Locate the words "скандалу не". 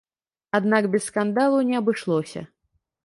1.11-1.75